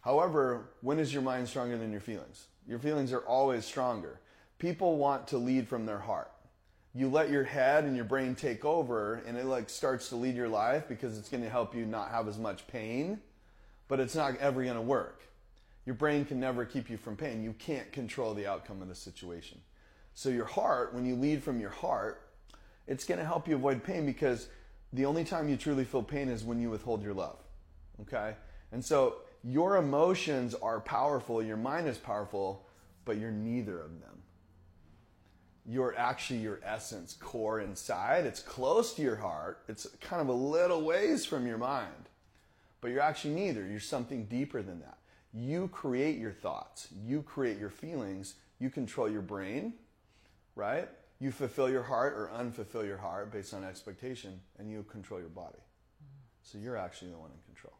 However, 0.00 0.70
when 0.80 0.98
is 0.98 1.12
your 1.12 1.22
mind 1.22 1.48
stronger 1.48 1.76
than 1.76 1.92
your 1.92 2.00
feelings? 2.00 2.46
Your 2.66 2.78
feelings 2.78 3.12
are 3.12 3.20
always 3.20 3.64
stronger. 3.64 4.20
People 4.58 4.96
want 4.96 5.28
to 5.28 5.38
lead 5.38 5.68
from 5.68 5.86
their 5.86 5.98
heart. 5.98 6.30
You 6.94 7.08
let 7.08 7.30
your 7.30 7.44
head 7.44 7.84
and 7.84 7.94
your 7.94 8.04
brain 8.04 8.34
take 8.34 8.64
over 8.64 9.22
and 9.26 9.36
it 9.36 9.44
like 9.44 9.70
starts 9.70 10.08
to 10.08 10.16
lead 10.16 10.34
your 10.34 10.48
life 10.48 10.88
because 10.88 11.18
it's 11.18 11.28
going 11.28 11.42
to 11.42 11.50
help 11.50 11.74
you 11.74 11.86
not 11.86 12.10
have 12.10 12.28
as 12.28 12.38
much 12.38 12.66
pain, 12.66 13.20
but 13.88 14.00
it's 14.00 14.14
not 14.14 14.36
ever 14.38 14.62
going 14.62 14.74
to 14.74 14.80
work. 14.80 15.22
Your 15.86 15.94
brain 15.94 16.24
can 16.24 16.40
never 16.40 16.64
keep 16.64 16.90
you 16.90 16.96
from 16.96 17.16
pain. 17.16 17.42
You 17.42 17.54
can't 17.58 17.90
control 17.92 18.34
the 18.34 18.46
outcome 18.46 18.82
of 18.82 18.88
the 18.88 18.94
situation. 18.94 19.60
So 20.14 20.28
your 20.28 20.44
heart, 20.44 20.92
when 20.94 21.06
you 21.06 21.14
lead 21.14 21.42
from 21.42 21.60
your 21.60 21.70
heart, 21.70 22.28
it's 22.86 23.04
going 23.04 23.18
to 23.18 23.24
help 23.24 23.48
you 23.48 23.54
avoid 23.54 23.84
pain 23.84 24.04
because 24.04 24.48
the 24.92 25.06
only 25.06 25.24
time 25.24 25.48
you 25.48 25.56
truly 25.56 25.84
feel 25.84 26.02
pain 26.02 26.28
is 26.28 26.42
when 26.42 26.60
you 26.60 26.70
withhold 26.70 27.02
your 27.02 27.14
love. 27.14 27.38
Okay? 28.02 28.34
And 28.72 28.84
so 28.84 29.16
your 29.42 29.76
emotions 29.76 30.54
are 30.54 30.80
powerful, 30.80 31.42
your 31.42 31.56
mind 31.56 31.88
is 31.88 31.98
powerful, 31.98 32.66
but 33.04 33.16
you're 33.16 33.30
neither 33.30 33.80
of 33.80 34.00
them. 34.00 34.22
You're 35.66 35.96
actually 35.96 36.40
your 36.40 36.60
essence, 36.64 37.14
core 37.18 37.60
inside. 37.60 38.26
It's 38.26 38.40
close 38.40 38.94
to 38.94 39.02
your 39.02 39.16
heart. 39.16 39.62
It's 39.68 39.86
kind 40.00 40.20
of 40.20 40.28
a 40.28 40.32
little 40.32 40.82
ways 40.82 41.24
from 41.24 41.46
your 41.46 41.58
mind. 41.58 42.08
But 42.80 42.90
you're 42.90 43.00
actually 43.00 43.34
neither. 43.34 43.66
You're 43.66 43.80
something 43.80 44.24
deeper 44.24 44.62
than 44.62 44.80
that. 44.80 44.98
You 45.32 45.68
create 45.68 46.18
your 46.18 46.32
thoughts. 46.32 46.88
You 47.06 47.22
create 47.22 47.58
your 47.58 47.70
feelings. 47.70 48.34
You 48.58 48.68
control 48.68 49.08
your 49.08 49.22
brain, 49.22 49.74
right? 50.56 50.88
You 51.18 51.30
fulfill 51.30 51.70
your 51.70 51.82
heart 51.82 52.14
or 52.14 52.30
unfulfill 52.34 52.84
your 52.84 52.96
heart 52.96 53.30
based 53.30 53.54
on 53.54 53.62
expectation, 53.62 54.40
and 54.58 54.70
you 54.70 54.82
control 54.84 55.20
your 55.20 55.28
body. 55.28 55.58
So 56.42 56.58
you're 56.58 56.76
actually 56.76 57.10
the 57.10 57.18
one 57.18 57.30
in 57.30 57.54
control. 57.54 57.74